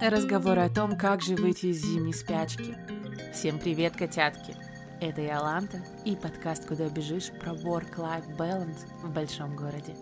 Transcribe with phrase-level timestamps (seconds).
[0.00, 2.74] Разговоры о том, как же выйти из зимней спячки.
[3.34, 4.56] Всем привет, котятки!
[4.98, 9.94] Это я, Ланта, и подкаст «Куда бежишь» про work-life balance в большом городе.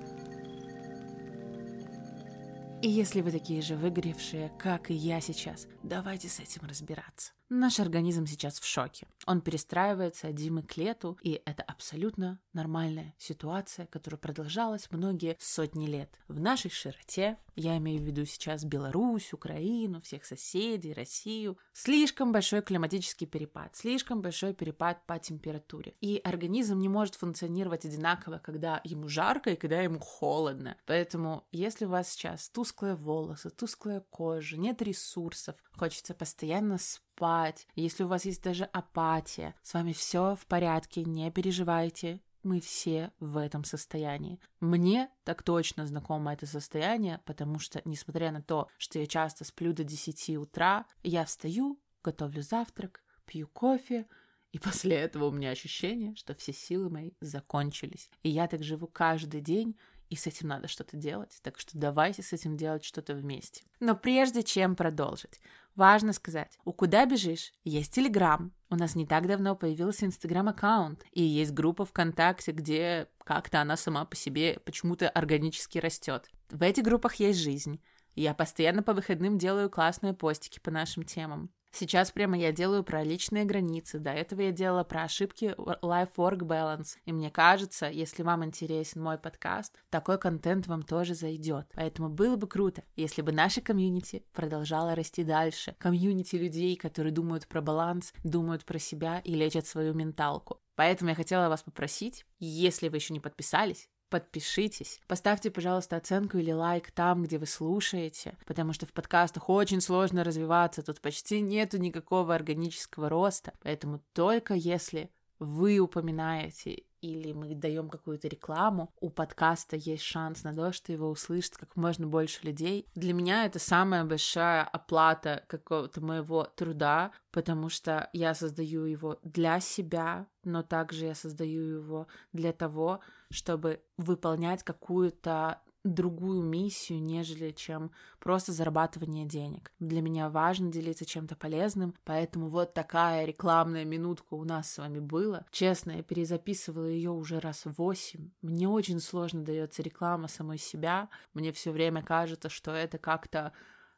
[2.80, 7.32] И если вы такие же выгоревшие, как и я сейчас, давайте с этим разбираться.
[7.50, 9.06] Наш организм сейчас в шоке.
[9.26, 15.86] Он перестраивается от зимы к лету, и это абсолютно нормальная ситуация, которая продолжалась многие сотни
[15.86, 16.20] лет.
[16.28, 22.60] В нашей широте, я имею в виду сейчас Беларусь, Украину, всех соседей, Россию, слишком большой
[22.60, 25.94] климатический перепад, слишком большой перепад по температуре.
[26.02, 30.76] И организм не может функционировать одинаково, когда ему жарко и когда ему холодно.
[30.84, 37.66] Поэтому, если у вас сейчас тусклые волосы, тусклая кожа, нет ресурсов, хочется постоянно спать, спать,
[37.74, 43.10] если у вас есть даже апатия, с вами все в порядке, не переживайте, мы все
[43.18, 44.38] в этом состоянии.
[44.60, 49.72] Мне так точно знакомо это состояние, потому что, несмотря на то, что я часто сплю
[49.72, 54.06] до 10 утра, я встаю, готовлю завтрак, пью кофе,
[54.52, 58.10] и после этого у меня ощущение, что все силы мои закончились.
[58.22, 59.76] И я так живу каждый день,
[60.08, 61.38] и с этим надо что-то делать.
[61.42, 63.62] Так что давайте с этим делать что-то вместе.
[63.80, 65.40] Но прежде чем продолжить,
[65.74, 68.52] важно сказать, у «Куда бежишь» есть Телеграм.
[68.70, 74.04] У нас не так давно появился Инстаграм-аккаунт, и есть группа ВКонтакте, где как-то она сама
[74.04, 76.30] по себе почему-то органически растет.
[76.50, 77.80] В этих группах есть жизнь.
[78.14, 81.50] Я постоянно по выходным делаю классные постики по нашим темам.
[81.78, 84.00] Сейчас прямо я делаю про личные границы.
[84.00, 86.96] До этого я делала про ошибки life-work balance.
[87.04, 91.68] И мне кажется, если вам интересен мой подкаст, такой контент вам тоже зайдет.
[91.74, 95.76] Поэтому было бы круто, если бы наша комьюнити продолжала расти дальше.
[95.78, 100.60] Комьюнити людей, которые думают про баланс, думают про себя и лечат свою менталку.
[100.74, 105.00] Поэтому я хотела вас попросить, если вы еще не подписались, подпишитесь.
[105.06, 110.24] Поставьте, пожалуйста, оценку или лайк там, где вы слушаете, потому что в подкастах очень сложно
[110.24, 117.88] развиваться, тут почти нету никакого органического роста, поэтому только если вы упоминаете или мы даем
[117.88, 122.86] какую-то рекламу, у подкаста есть шанс на то, что его услышит как можно больше людей.
[122.94, 129.60] Для меня это самая большая оплата какого-то моего труда, потому что я создаю его для
[129.60, 133.00] себя, но также я создаю его для того,
[133.30, 135.60] чтобы выполнять какую-то
[135.94, 139.72] другую миссию, нежели чем просто зарабатывание денег.
[139.78, 144.98] Для меня важно делиться чем-то полезным, поэтому вот такая рекламная минутка у нас с вами
[144.98, 145.44] была.
[145.50, 148.30] Честно, я перезаписывала ее уже раз восемь.
[148.42, 151.08] Мне очень сложно дается реклама самой себя.
[151.34, 153.52] Мне все время кажется, что это как-то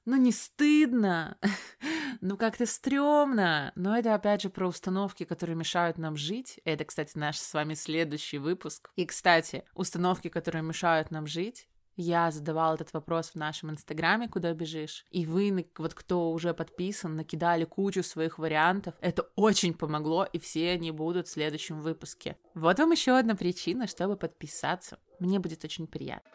[0.07, 1.37] ну, не стыдно,
[2.21, 3.73] ну, как-то стрёмно.
[3.75, 6.59] Но это, опять же, про установки, которые мешают нам жить.
[6.65, 8.91] Это, кстати, наш с вами следующий выпуск.
[8.97, 14.53] И, кстати, установки, которые мешают нам жить, я задавала этот вопрос в нашем инстаграме, куда
[14.53, 18.95] бежишь, и вы, вот кто уже подписан, накидали кучу своих вариантов.
[19.01, 22.37] Это очень помогло, и все они будут в следующем выпуске.
[22.55, 24.99] Вот вам еще одна причина, чтобы подписаться.
[25.19, 26.31] Мне будет очень приятно.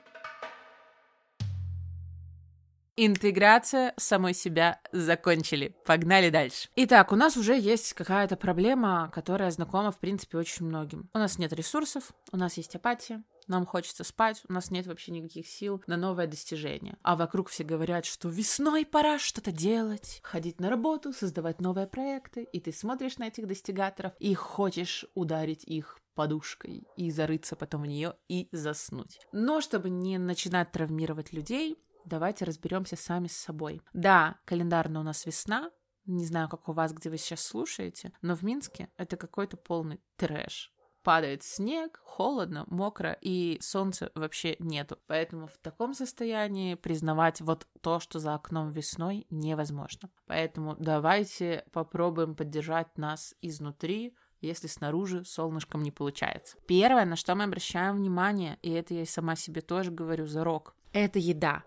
[2.98, 5.76] Интеграция самой себя закончили.
[5.86, 6.70] Погнали дальше.
[6.78, 11.10] Итак, у нас уже есть какая-то проблема, которая знакома, в принципе, очень многим.
[11.14, 15.12] У нас нет ресурсов, у нас есть апатия, нам хочется спать, у нас нет вообще
[15.12, 16.98] никаких сил на новое достижение.
[17.02, 22.44] А вокруг все говорят, что весной пора что-то делать, ходить на работу, создавать новые проекты,
[22.44, 27.86] и ты смотришь на этих достигаторов и хочешь ударить их подушкой и зарыться потом в
[27.88, 29.20] нее и заснуть.
[29.32, 33.82] Но чтобы не начинать травмировать людей, давайте разберемся сами с собой.
[33.94, 35.72] Да, календарно у нас весна,
[36.06, 40.00] не знаю, как у вас, где вы сейчас слушаете, но в Минске это какой-то полный
[40.18, 40.72] трэш.
[41.06, 44.98] Падает снег, холодно, мокро, и солнца вообще нету.
[45.06, 50.10] Поэтому в таком состоянии признавать вот то, что за окном весной, невозможно.
[50.26, 56.58] Поэтому давайте попробуем поддержать нас изнутри, если снаружи солнышком не получается.
[56.66, 60.44] Первое, на что мы обращаем внимание, и это я и сама себе тоже говорю за
[60.44, 61.64] рок, это еда.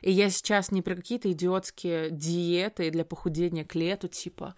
[0.00, 4.54] И я сейчас не про какие-то идиотские диеты для похудения к лету, типа,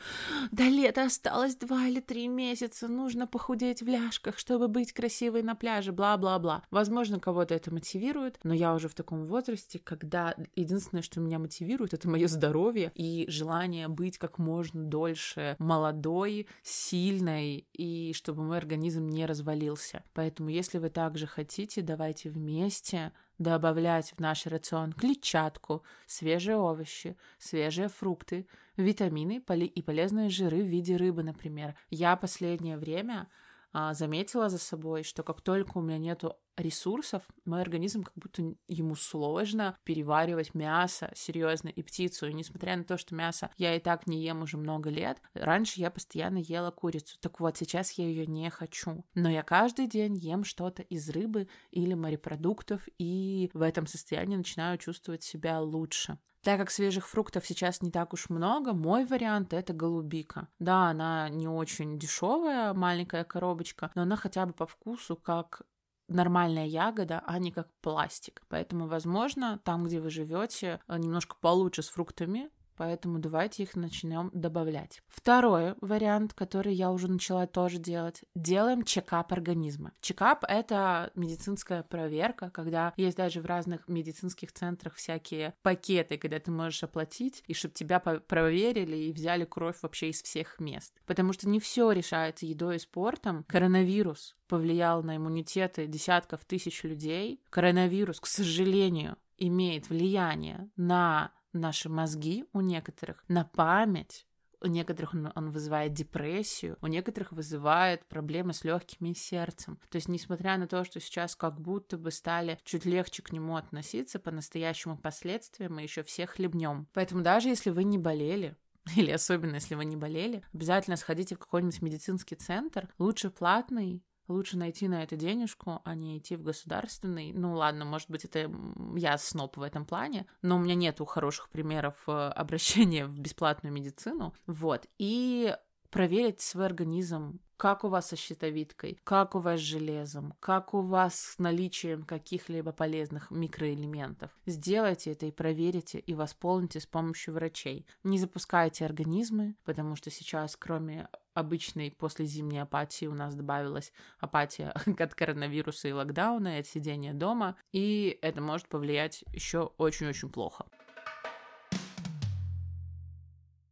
[0.51, 5.55] до лета осталось два или три месяца, нужно похудеть в ляжках, чтобы быть красивой на
[5.55, 6.63] пляже, бла-бла-бла.
[6.71, 11.95] Возможно, кого-то это мотивирует, но я уже в таком возрасте, когда единственное, что меня мотивирует,
[11.95, 19.09] это мое здоровье и желание быть как можно дольше молодой, сильной, и чтобы мой организм
[19.09, 20.03] не развалился.
[20.13, 27.89] Поэтому, если вы также хотите, давайте вместе добавлять в наш рацион клетчатку, свежие овощи, свежие
[27.89, 28.47] фрукты,
[28.77, 31.75] витамины и полезные жиры в виде рыбы, например.
[31.89, 33.29] Я последнее время
[33.73, 38.55] а, заметила за собой, что как только у меня нету ресурсов, мой организм как будто
[38.69, 42.29] ему сложно переваривать мясо, серьезно, и птицу.
[42.29, 45.81] И несмотря на то, что мясо я и так не ем уже много лет, раньше
[45.81, 47.17] я постоянно ела курицу.
[47.21, 49.05] Так вот, сейчас я ее не хочу.
[49.15, 54.79] Но я каждый день ем что-то из рыбы или морепродуктов, и в этом состоянии начинаю
[54.79, 56.19] чувствовать себя лучше.
[56.43, 60.49] Так как свежих фруктов сейчас не так уж много, мой вариант это голубика.
[60.59, 65.63] Да, она не очень дешевая, маленькая коробочка, но она хотя бы по вкусу как
[66.11, 68.43] нормальная ягода, а не как пластик.
[68.49, 72.51] Поэтому, возможно, там, где вы живете, немножко получше с фруктами,
[72.81, 75.03] поэтому давайте их начнем добавлять.
[75.07, 79.93] Второй вариант, который я уже начала тоже делать, делаем чекап организма.
[80.01, 86.51] Чекап— это медицинская проверка, когда есть даже в разных медицинских центрах всякие пакеты, когда ты
[86.51, 90.95] можешь оплатить, и чтобы тебя проверили и взяли кровь вообще из всех мест.
[91.05, 93.45] Потому что не все решается едой и спортом.
[93.47, 97.43] Коронавирус повлиял на иммунитеты десятков тысяч людей.
[97.51, 104.27] Коронавирус, к сожалению, имеет влияние на наши мозги у некоторых, на память,
[104.63, 109.79] у некоторых он, вызывает депрессию, у некоторых вызывает проблемы с легкими и сердцем.
[109.89, 113.57] То есть, несмотря на то, что сейчас как будто бы стали чуть легче к нему
[113.57, 116.89] относиться, по-настоящему последствиям мы еще всех хлебнем.
[116.93, 118.57] Поэтому даже если вы не болели,
[118.97, 124.57] или особенно если вы не болели, обязательно сходите в какой-нибудь медицинский центр, лучше платный, лучше
[124.57, 127.33] найти на это денежку, а не идти в государственный.
[127.33, 128.51] Ну ладно, может быть, это
[128.97, 133.73] я сноп в этом плане, но у меня нету хороших примеров э, обращения в бесплатную
[133.73, 134.35] медицину.
[134.47, 134.87] Вот.
[134.99, 135.55] И
[135.91, 140.81] проверить свой организм, как у вас со щитовидкой, как у вас с железом, как у
[140.81, 144.31] вас с наличием каких-либо полезных микроэлементов.
[144.47, 147.87] Сделайте это и проверите, и восполните с помощью врачей.
[148.03, 154.73] Не запускайте организмы, потому что сейчас, кроме обычной после зимней апатии у нас добавилась апатия
[154.99, 160.65] от коронавируса и локдауна, и от сидения дома, и это может повлиять еще очень-очень плохо.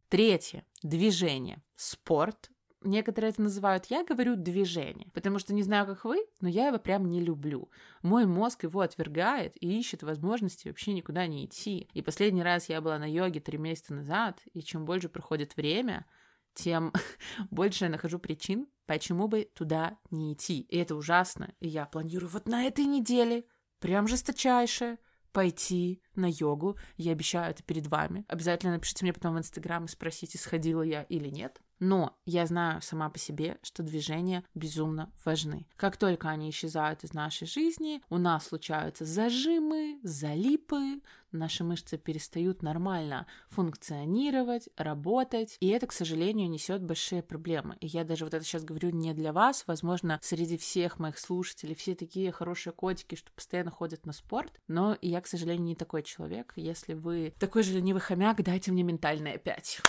[0.09, 0.58] Третье.
[0.83, 1.61] Движение.
[1.75, 2.49] Спорт.
[2.81, 6.79] Некоторые это называют, я говорю движение, потому что не знаю, как вы, но я его
[6.79, 7.69] прям не люблю.
[8.03, 11.89] Мой мозг его отвергает и ищет возможности вообще никуда не идти.
[11.93, 16.05] И последний раз я была на йоге три месяца назад, и чем больше проходит время,
[16.53, 16.93] тем
[17.51, 20.61] больше я нахожу причин, почему бы туда не идти.
[20.61, 21.53] И это ужасно.
[21.59, 23.43] И я планирую вот на этой неделе,
[23.79, 24.99] прям жесточайше,
[25.33, 26.77] пойти на йогу.
[26.97, 28.25] Я обещаю это перед вами.
[28.27, 31.61] Обязательно напишите мне потом в Инстаграм и спросите, сходила я или нет.
[31.79, 35.65] Но я знаю сама по себе, что движения безумно важны.
[35.77, 41.01] Как только они исчезают из нашей жизни, у нас случаются зажимы, залипы,
[41.31, 47.77] наши мышцы перестают нормально функционировать, работать, и это, к сожалению, несет большие проблемы.
[47.79, 51.75] И я даже вот это сейчас говорю не для вас, возможно, среди всех моих слушателей
[51.75, 56.03] все такие хорошие котики, что постоянно ходят на спорт, но я, к сожалению, не такой
[56.09, 56.53] человек.
[56.55, 59.81] Если вы такой же ленивый хомяк, дайте мне ментальное 5.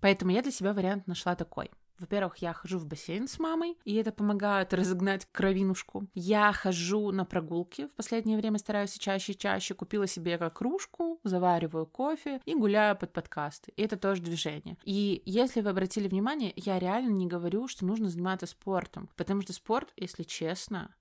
[0.00, 1.70] Поэтому я для себя вариант нашла такой.
[1.98, 6.08] Во-первых, я хожу в бассейн с мамой, и это помогает разогнать кровинушку.
[6.14, 9.74] Я хожу на прогулки, в последнее время стараюсь чаще и чаще.
[9.74, 13.72] Купила себе как кружку, завариваю кофе и гуляю под подкасты.
[13.76, 14.76] И это тоже движение.
[14.82, 19.52] И если вы обратили внимание, я реально не говорю, что нужно заниматься спортом, потому что
[19.52, 20.92] спорт, если честно,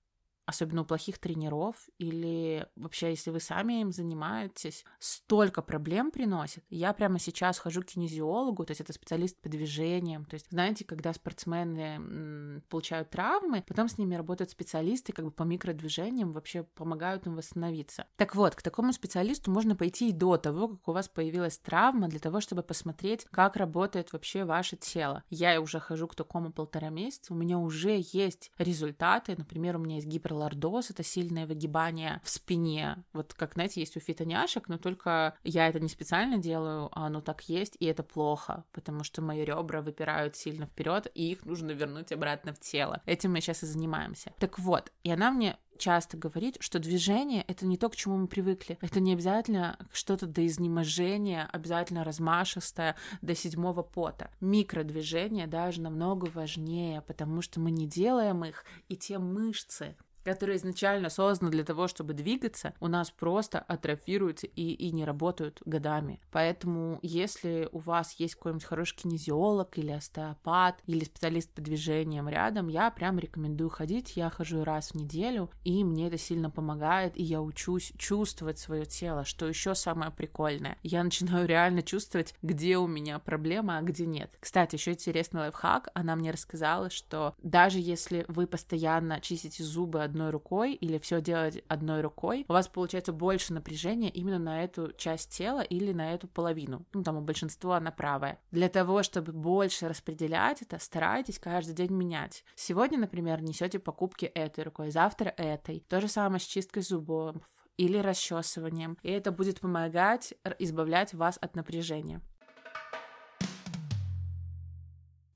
[0.51, 6.63] особенно у плохих тренеров, или вообще, если вы сами им занимаетесь, столько проблем приносит.
[6.69, 10.25] Я прямо сейчас хожу к кинезиологу, то есть это специалист по движениям.
[10.25, 15.43] То есть, знаете, когда спортсмены получают травмы, потом с ними работают специалисты как бы по
[15.43, 18.05] микродвижениям, вообще помогают им восстановиться.
[18.17, 22.07] Так вот, к такому специалисту можно пойти и до того, как у вас появилась травма,
[22.09, 25.23] для того, чтобы посмотреть, как работает вообще ваше тело.
[25.29, 29.95] Я уже хожу к такому полтора месяца, у меня уже есть результаты, например, у меня
[29.95, 33.03] есть гиперлордоз, лордоз— это сильное выгибание в спине.
[33.13, 37.21] Вот как, знаете, есть у фитоняшек, но только я это не специально делаю, а оно
[37.21, 41.71] так есть, и это плохо, потому что мои ребра выпирают сильно вперед, и их нужно
[41.71, 43.01] вернуть обратно в тело.
[43.05, 44.33] Этим мы сейчас и занимаемся.
[44.39, 48.27] Так вот, и она мне часто говорит, что движение— это не то, к чему мы
[48.27, 48.77] привыкли.
[48.81, 54.29] Это не обязательно что-то до изнеможения, обязательно размашистое, до седьмого пота.
[54.39, 61.09] Микродвижения даже намного важнее, потому что мы не делаем их, и те мышцы, которые изначально
[61.09, 66.21] созданы для того, чтобы двигаться, у нас просто атрофируются и, и не работают годами.
[66.31, 72.67] Поэтому, если у вас есть какой-нибудь хороший кинезиолог или остеопат, или специалист по движениям рядом,
[72.67, 74.15] я прям рекомендую ходить.
[74.15, 78.85] Я хожу раз в неделю, и мне это сильно помогает, и я учусь чувствовать свое
[78.85, 80.77] тело, что еще самое прикольное.
[80.83, 84.31] Я начинаю реально чувствовать, где у меня проблема, а где нет.
[84.39, 85.89] Кстати, еще интересный лайфхак.
[85.93, 91.63] Она мне рассказала, что даже если вы постоянно чистите зубы одной рукой или все делать
[91.67, 96.27] одной рукой, у вас получается больше напряжения именно на эту часть тела или на эту
[96.27, 96.85] половину.
[96.93, 98.39] Ну, там у большинства она правая.
[98.51, 102.43] Для того, чтобы больше распределять это, старайтесь каждый день менять.
[102.55, 105.79] Сегодня, например, несете покупки этой рукой, завтра этой.
[105.87, 107.37] То же самое с чисткой зубов
[107.77, 108.97] или расчесыванием.
[109.01, 112.21] И это будет помогать избавлять вас от напряжения.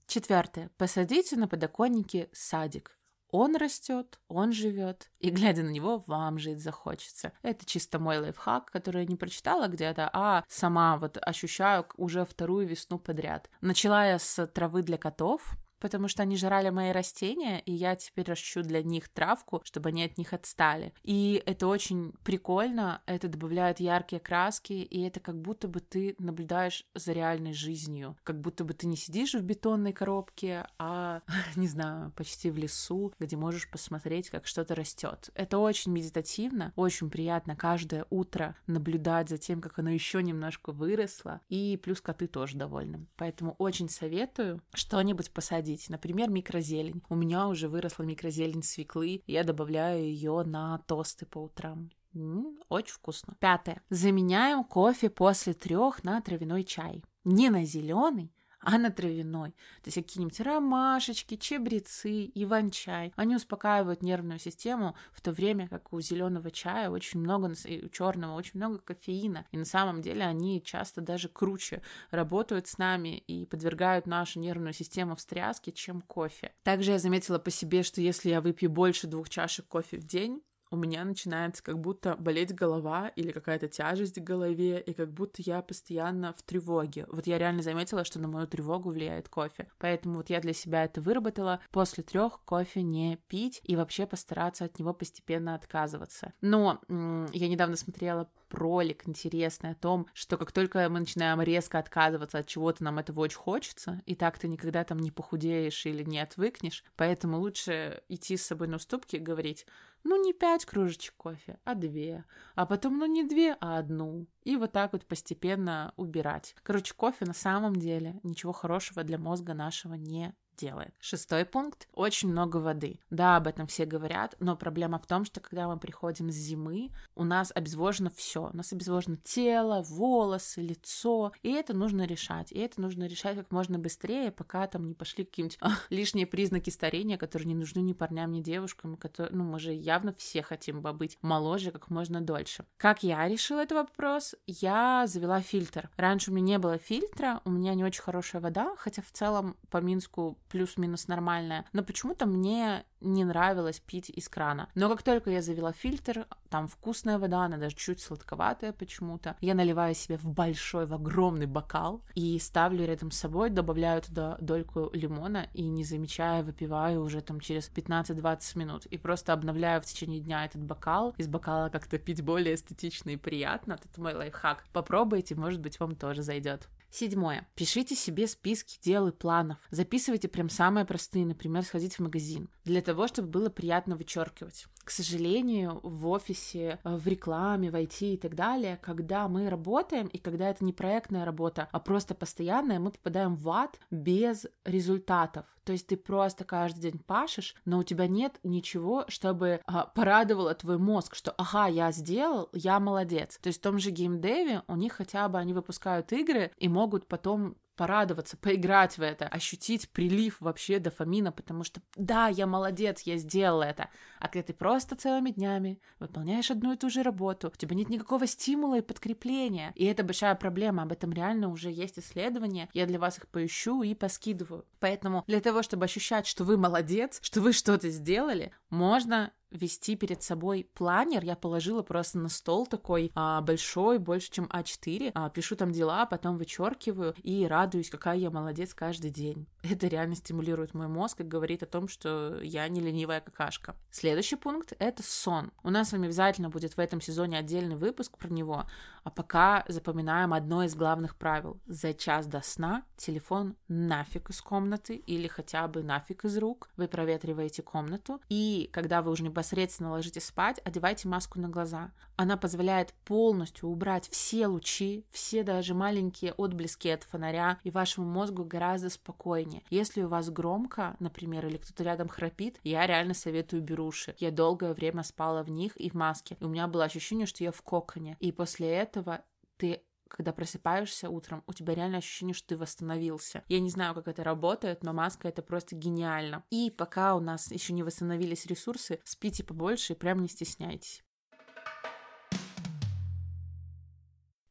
[0.07, 0.69] Четвертое.
[0.77, 2.94] Посадите на подоконнике садик.
[3.31, 7.33] Он растет, он живет, и глядя на него, вам жить захочется.
[7.41, 12.67] Это чисто мой лайфхак, который я не прочитала где-то, а сама вот ощущаю уже вторую
[12.67, 13.49] весну подряд.
[13.61, 18.25] Начала я с травы для котов, потому что они жрали мои растения, и я теперь
[18.25, 20.95] ращу для них травку, чтобы они от них отстали.
[21.03, 26.85] И это очень прикольно, это добавляет яркие краски, и это как будто бы ты наблюдаешь
[26.95, 31.21] за реальной жизнью, как будто бы ты не сидишь в бетонной коробке, а,
[31.55, 35.29] не знаю, почти в лесу, где можешь посмотреть, как что-то растет.
[35.35, 41.41] Это очень медитативно, очень приятно каждое утро наблюдать за тем, как оно еще немножко выросло,
[41.47, 43.05] и плюс коты тоже довольны.
[43.17, 45.89] Поэтому очень советую что-нибудь посадить посадить.
[45.89, 47.03] Например, микрозелень.
[47.09, 51.89] У меня уже выросла микрозелень свеклы, я добавляю ее на тосты по утрам.
[52.13, 53.35] М-м, очень вкусно.
[53.39, 53.81] Пятое.
[53.89, 57.03] Заменяем кофе после трех на травяной чай.
[57.25, 58.31] Не на зеленый,
[58.65, 59.51] а на травяной.
[59.83, 63.13] То есть какие-нибудь ромашечки, чебрецы, иван-чай.
[63.15, 67.53] Они успокаивают нервную систему, в то время как у зеленого чая очень много,
[67.83, 69.45] у черного очень много кофеина.
[69.51, 71.81] И на самом деле они часто даже круче
[72.11, 76.51] работают с нами и подвергают нашу нервную систему встряске, чем кофе.
[76.63, 80.41] Также я заметила по себе, что если я выпью больше двух чашек кофе в день,
[80.75, 85.41] у меня начинается как будто болеть голова или какая-то тяжесть в голове, и как будто
[85.41, 87.05] я постоянно в тревоге.
[87.09, 89.67] Вот я реально заметила, что на мою тревогу влияет кофе.
[89.79, 91.61] Поэтому вот я для себя это выработала.
[91.71, 96.33] После трех кофе не пить и вообще постараться от него постепенно отказываться.
[96.41, 102.39] Но я недавно смотрела ролик интересный о том, что как только мы начинаем резко отказываться
[102.39, 106.19] от чего-то, нам этого очень хочется, и так ты никогда там не похудеешь или не
[106.19, 109.65] отвыкнешь, поэтому лучше идти с собой на уступки и говорить,
[110.05, 112.23] ну не пять кружечек кофе, а две,
[112.55, 116.55] а потом ну не две, а одну, и вот так вот постепенно убирать.
[116.63, 120.93] Короче, кофе на самом деле ничего хорошего для мозга нашего не делает.
[120.99, 121.87] Шестой пункт.
[121.93, 122.99] Очень много воды.
[123.09, 126.91] Да, об этом все говорят, но проблема в том, что когда мы приходим с зимы,
[127.15, 128.49] у нас обезвожено все.
[128.51, 131.31] У нас обезвожено тело, волосы, лицо.
[131.43, 132.51] И это нужно решать.
[132.51, 136.69] И это нужно решать как можно быстрее, пока там не пошли какие-нибудь а, лишние признаки
[136.69, 138.97] старения, которые не нужны ни парням, ни девушкам.
[138.97, 142.65] Которые, ну, мы же явно все хотим быть моложе как можно дольше.
[142.77, 144.35] Как я решила этот вопрос?
[144.47, 145.89] Я завела фильтр.
[145.97, 149.57] Раньше у меня не было фильтра, у меня не очень хорошая вода, хотя в целом
[149.69, 154.69] по Минску плюс-минус нормальная, но почему-то мне не нравилось пить из крана.
[154.75, 159.53] Но как только я завела фильтр, там вкусная вода, она даже чуть сладковатая почему-то, я
[159.53, 164.89] наливаю себе в большой, в огромный бокал и ставлю рядом с собой, добавляю туда дольку
[164.93, 170.19] лимона и не замечая выпиваю уже там через 15-20 минут и просто обновляю в течение
[170.19, 171.13] дня этот бокал.
[171.17, 173.77] Из бокала как-то пить более эстетично и приятно.
[173.83, 174.65] Это мой лайфхак.
[174.73, 176.67] Попробуйте, может быть, вам тоже зайдет.
[176.95, 177.45] Седьмое.
[177.55, 179.57] Пишите себе списки дел и планов.
[179.69, 184.67] Записывайте прям самые простые, например, сходить в магазин, для того, чтобы было приятно вычеркивать.
[184.85, 190.05] К сожалению, в офисе, э, в рекламе, в IT и так далее, когда мы работаем,
[190.05, 195.47] и когда это не проектная работа, а просто постоянная, мы попадаем в ад без результатов.
[195.63, 200.53] То есть ты просто каждый день пашешь, но у тебя нет ничего, чтобы а, порадовало
[200.53, 203.39] твой мозг, что ага, я сделал, я молодец.
[203.41, 207.07] То есть в том же геймдеве у них хотя бы они выпускают игры и могут
[207.07, 213.17] потом порадоваться, поиграть в это, ощутить прилив вообще дофамина, потому что да, я молодец, я
[213.17, 213.89] сделал это.
[214.19, 217.89] А когда ты просто целыми днями выполняешь одну и ту же работу, у тебя нет
[217.89, 219.71] никакого стимула и подкрепления.
[219.75, 223.83] И это большая проблема, об этом реально уже есть исследования, я для вас их поищу
[223.83, 224.65] и поскидываю.
[224.79, 230.21] Поэтому для того, чтобы ощущать, что вы молодец, что вы что-то сделали, Можно вести перед
[230.23, 231.23] собой планер.
[231.23, 235.11] Я положила просто на стол такой а, большой, больше, чем А4.
[235.13, 239.47] А, пишу там дела, потом вычеркиваю и радуюсь, какая я молодец каждый день.
[239.63, 243.75] Это реально стимулирует мой мозг и говорит о том, что я не ленивая какашка.
[243.91, 245.51] Следующий пункт— это сон.
[245.63, 248.65] У нас с вами обязательно будет в этом сезоне отдельный выпуск про него,
[249.03, 251.59] а пока запоминаем одно из главных правил.
[251.65, 256.69] За час до сна телефон нафиг из комнаты или хотя бы нафиг из рук.
[256.77, 261.91] Вы проветриваете комнату, и когда вы уже непосредственно ложитесь спать, одевайте маску на глаза.
[262.15, 268.43] Она позволяет полностью убрать все лучи, все даже маленькие отблески от фонаря, и вашему мозгу
[268.45, 269.63] гораздо спокойнее.
[269.69, 274.15] Если у вас громко, например, или кто-то рядом храпит, я реально советую беруши.
[274.19, 277.43] Я долгое время спала в них и в маске, и у меня было ощущение, что
[277.43, 278.17] я в коконе.
[278.19, 279.21] И после этого
[279.57, 283.43] ты когда просыпаешься утром, у тебя реально ощущение, что ты восстановился.
[283.47, 286.43] Я не знаю, как это работает, но маска это просто гениально.
[286.49, 291.03] И пока у нас еще не восстановились ресурсы, спите побольше и прям не стесняйтесь.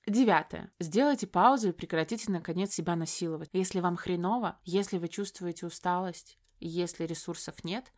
[0.06, 0.70] Девятое.
[0.78, 3.48] Сделайте паузу и прекратите, наконец, себя насиловать.
[3.52, 7.90] Если вам хреново, если вы чувствуете усталость, если ресурсов нет,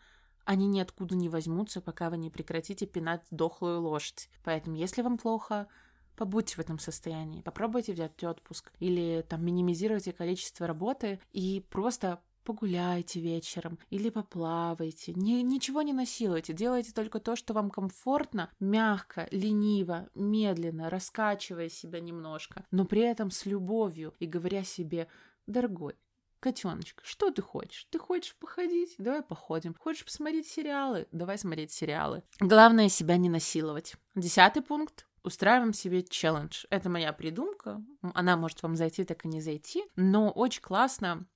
[0.44, 4.30] они ниоткуда не возьмутся, пока вы не прекратите пинать дохлую лошадь.
[4.44, 5.66] Поэтому, если вам плохо,
[6.16, 13.20] побудьте в этом состоянии, попробуйте взять отпуск или там минимизируйте количество работы и просто погуляйте
[13.20, 15.12] вечером или поплавайте.
[15.14, 22.00] Ни, ничего не насилуйте, делайте только то, что вам комфортно, мягко, лениво, медленно, раскачивая себя
[22.00, 25.08] немножко, но при этом с любовью и говоря себе,
[25.46, 25.96] дорогой,
[26.38, 27.88] Котеночка, что ты хочешь?
[27.90, 28.94] Ты хочешь походить?
[28.98, 29.74] Давай походим.
[29.80, 31.08] Хочешь посмотреть сериалы?
[31.10, 32.22] Давай смотреть сериалы.
[32.38, 33.96] Главное себя не насиловать.
[34.14, 36.64] Десятый пункт устраиваем себе челлендж.
[36.70, 37.82] Это моя придумка,
[38.14, 41.26] она может вам зайти, так и не зайти, но очень классно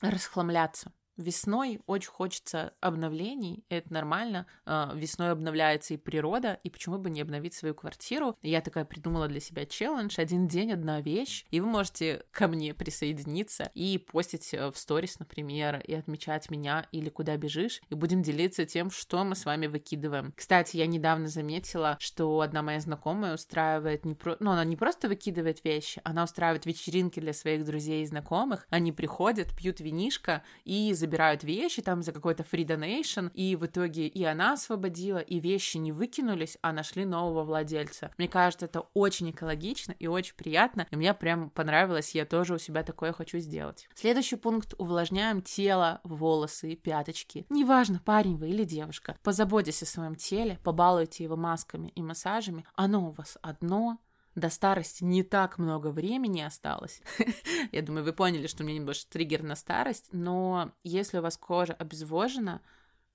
[0.00, 0.92] расхламляться.
[1.16, 4.46] Весной очень хочется обновлений, это нормально.
[4.64, 8.36] А, весной обновляется и природа, и почему бы не обновить свою квартиру?
[8.42, 12.72] Я такая придумала для себя челлендж «Один день, одна вещь», и вы можете ко мне
[12.74, 18.22] присоединиться и постить э, в сторис, например, и отмечать меня или куда бежишь, и будем
[18.22, 20.32] делиться тем, что мы с вами выкидываем.
[20.36, 24.36] Кстати, я недавно заметила, что одна моя знакомая устраивает не про...
[24.40, 28.92] ну, она не просто выкидывает вещи, она устраивает вечеринки для своих друзей и знакомых, они
[28.92, 34.22] приходят, пьют винишко и забирают вещи там за какой-то free donation, и в итоге и
[34.22, 38.12] она освободила, и вещи не выкинулись, а нашли нового владельца.
[38.18, 42.58] Мне кажется, это очень экологично и очень приятно, и мне прям понравилось, я тоже у
[42.58, 43.88] себя такое хочу сделать.
[43.94, 44.74] Следующий пункт.
[44.78, 47.46] Увлажняем тело, волосы, пяточки.
[47.50, 52.64] Неважно, парень вы или девушка, позаботьтесь о своем теле, побалуйте его масками и массажами.
[52.76, 53.98] Оно у вас одно,
[54.34, 57.02] до старости не так много времени осталось.
[57.72, 61.36] Я думаю, вы поняли, что у меня немножко триггер на старость, но если у вас
[61.36, 62.62] кожа обезвожена,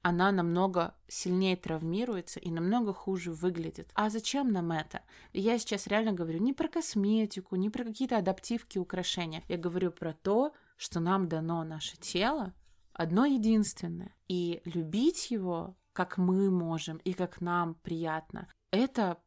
[0.02, 3.90] она намного сильнее травмируется и намного хуже выглядит.
[3.94, 5.02] А зачем нам это?
[5.34, 9.44] Я сейчас реально говорю не про косметику, не про какие-то адаптивки, украшения.
[9.50, 12.54] Я говорю про то, что нам дано наше тело
[12.94, 14.16] одно единственное.
[14.28, 19.18] И любить его, как мы можем и как нам приятно, это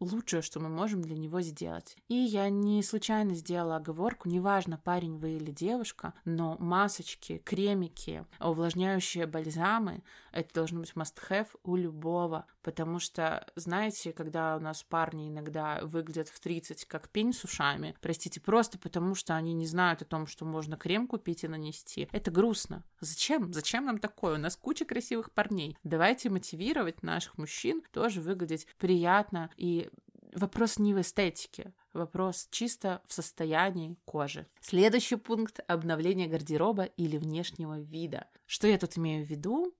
[0.00, 1.96] лучшее, что мы можем для него сделать.
[2.08, 9.26] И я не случайно сделала оговорку, неважно, парень вы или девушка, но масочки, кремики, увлажняющие
[9.26, 15.80] бальзамы, это должно быть must-have у любого, потому что, знаете, когда у нас парни иногда
[15.82, 20.06] выглядят в 30 как пень с ушами, простите, просто потому что они не знают о
[20.06, 22.84] том, что можно крем купить и нанести, это грустно.
[23.00, 23.52] Зачем?
[23.52, 24.34] Зачем нам такое?
[24.34, 25.76] У нас куча красивых парней.
[25.84, 29.90] Давайте мотивировать наших мужчин тоже выглядеть приятно и
[30.34, 34.46] вопрос не в эстетике, вопрос чисто в состоянии кожи.
[34.60, 38.26] Следующий пункт– обновление гардероба или внешнего вида.
[38.46, 39.74] Что я тут имею в виду?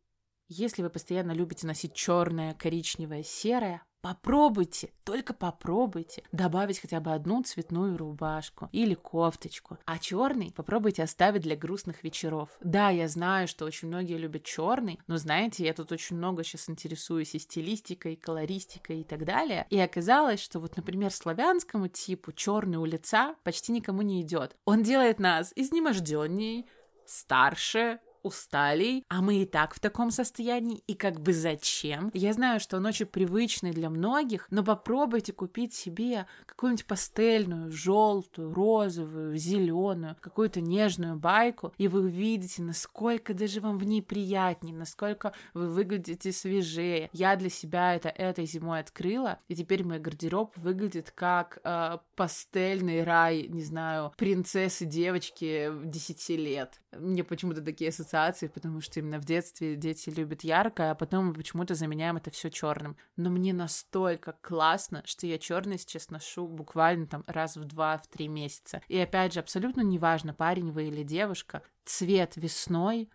[0.52, 7.42] Если вы постоянно любите носить черное, коричневое, серое, Попробуйте, только попробуйте добавить хотя бы одну
[7.42, 9.76] цветную рубашку или кофточку.
[9.84, 12.48] А черный попробуйте оставить для грустных вечеров.
[12.62, 16.70] Да, я знаю, что очень многие любят черный, но знаете, я тут очень много сейчас
[16.70, 19.66] интересуюсь и стилистикой, и колористикой и так далее.
[19.68, 24.56] И оказалось, что вот, например, славянскому типу черный у лица почти никому не идет.
[24.64, 26.66] Он делает нас изнеможденней,
[27.04, 32.10] старше, устали, а мы и так в таком состоянии, и как бы зачем?
[32.14, 38.52] Я знаю, что он очень привычный для многих, но попробуйте купить себе какую-нибудь пастельную, желтую,
[38.52, 45.32] розовую, зеленую, какую-то нежную байку, и вы увидите, насколько даже вам в ней приятнее, насколько
[45.54, 47.08] вы выглядите свежее.
[47.12, 53.02] Я для себя это этой зимой открыла, и теперь мой гардероб выглядит как э, пастельный
[53.02, 56.80] рай, не знаю, принцессы девочки 10 лет.
[56.92, 61.26] Мне почему-то такие ассоциации ассоциации, потому что именно в детстве дети любят яркое, а потом
[61.26, 62.96] мы почему-то заменяем это все черным.
[63.16, 68.06] Но мне настолько классно, что я черный сейчас ношу буквально там раз в два, в
[68.08, 68.82] три месяца.
[68.88, 73.10] И опять же, абсолютно неважно, парень вы или девушка, цвет весной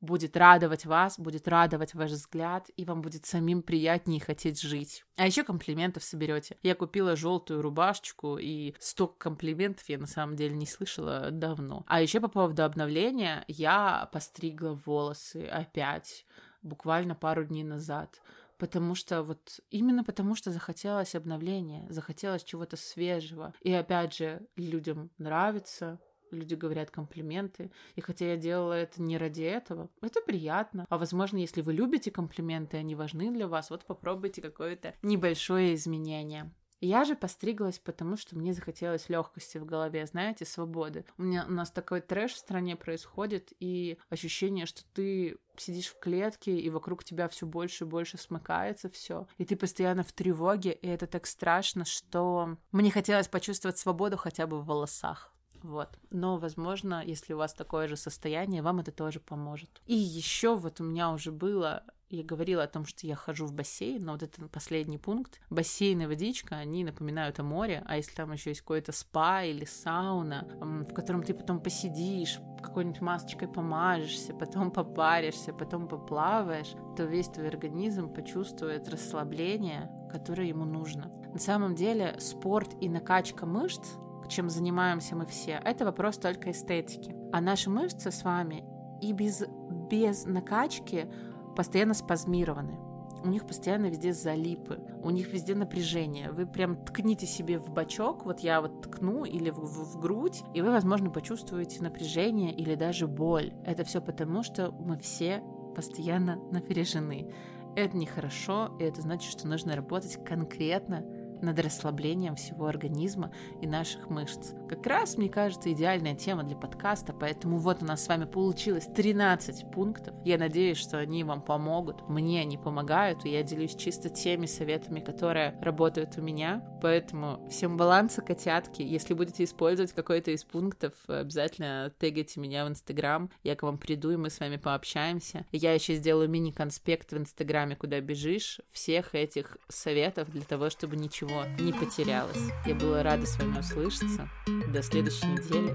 [0.00, 5.04] будет радовать вас, будет радовать ваш взгляд, и вам будет самим приятнее хотеть жить.
[5.16, 6.56] А еще комплиментов соберете.
[6.62, 11.84] Я купила желтую рубашечку, и столько комплиментов я на самом деле не слышала давно.
[11.86, 16.24] А еще по поводу обновления, я постригла волосы опять,
[16.62, 18.20] буквально пару дней назад
[18.58, 23.52] потому что вот именно потому что захотелось обновления, захотелось чего-то свежего.
[23.60, 27.70] И опять же, людям нравится, люди говорят комплименты.
[27.94, 30.86] И хотя я делала это не ради этого, это приятно.
[30.88, 36.50] А возможно, если вы любите комплименты, они важны для вас, вот попробуйте какое-то небольшое изменение.
[36.80, 41.06] Я же постриглась, потому что мне захотелось легкости в голове, знаете, свободы.
[41.16, 45.98] У меня у нас такой трэш в стране происходит, и ощущение, что ты сидишь в
[45.98, 50.72] клетке, и вокруг тебя все больше и больше смыкается все, и ты постоянно в тревоге,
[50.72, 55.32] и это так страшно, что мне хотелось почувствовать свободу хотя бы в волосах.
[55.66, 55.88] Вот.
[56.10, 59.68] Но, возможно, если у вас такое же состояние, вам это тоже поможет.
[59.86, 63.52] И еще вот у меня уже было я говорила о том, что я хожу в
[63.52, 65.40] бассейн, но вот это последний пункт.
[65.50, 69.64] Бассейн и водичка, они напоминают о море, а если там еще есть какой-то спа или
[69.64, 70.46] сауна,
[70.88, 77.48] в котором ты потом посидишь, какой-нибудь масочкой помажешься, потом попаришься, потом поплаваешь, то весь твой
[77.48, 81.10] организм почувствует расслабление, которое ему нужно.
[81.32, 87.14] На самом деле спорт и накачка мышц чем занимаемся мы все, это вопрос только эстетики.
[87.32, 88.64] А наши мышцы с вами
[89.00, 89.44] и без,
[89.90, 91.10] без накачки
[91.54, 92.78] постоянно спазмированы.
[93.24, 96.30] У них постоянно везде залипы, у них везде напряжение.
[96.30, 100.42] Вы прям ткните себе в бочок, вот я вот ткну или в, в, в грудь,
[100.54, 103.54] и вы, возможно, почувствуете напряжение или даже боль.
[103.64, 105.42] Это все потому, что мы все
[105.74, 107.32] постоянно напряжены.
[107.74, 111.04] Это нехорошо, и это значит, что нужно работать конкретно
[111.42, 114.52] над расслаблением всего организма и наших мышц.
[114.68, 118.88] Как раз, мне кажется, идеальная тема для подкаста, поэтому вот у нас с вами получилось
[118.94, 120.14] 13 пунктов.
[120.24, 122.08] Я надеюсь, что они вам помогут.
[122.08, 126.64] Мне они помогают, и я делюсь чисто теми советами, которые работают у меня.
[126.82, 128.82] Поэтому всем баланса, котятки.
[128.82, 133.30] Если будете использовать какой-то из пунктов, обязательно тегайте меня в Инстаграм.
[133.44, 135.46] Я к вам приду, и мы с вами пообщаемся.
[135.52, 141.44] Я еще сделаю мини-конспект в Инстаграме, куда бежишь, всех этих советов для того, чтобы ничего
[141.60, 142.50] не потерялась.
[142.66, 144.28] Я была рада с вами услышаться.
[144.72, 145.74] До следующей недели.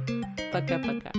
[0.52, 1.12] Пока-пока.